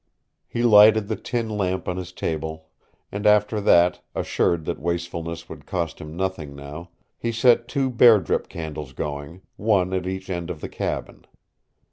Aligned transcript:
He 0.47 0.63
lighted 0.63 1.07
the 1.09 1.15
tin 1.15 1.47
lamp 1.47 1.87
on 1.87 1.97
his 1.97 2.11
table 2.11 2.69
and 3.11 3.27
after 3.27 3.61
that, 3.61 3.99
assured 4.15 4.65
that 4.65 4.79
wastefulness 4.81 5.47
would 5.47 5.67
cost 5.67 6.01
him 6.01 6.17
nothing 6.17 6.55
now, 6.55 6.89
he 7.19 7.31
set 7.31 7.67
two 7.67 7.91
bear 7.91 8.17
drip 8.17 8.49
candles 8.49 8.93
going, 8.93 9.43
one 9.57 9.93
at 9.93 10.07
each 10.07 10.27
end 10.27 10.49
of 10.49 10.59
the 10.59 10.69
cabin. 10.69 11.25